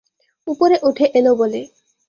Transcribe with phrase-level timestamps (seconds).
[0.47, 1.61] উপরে উঠে এল বলে।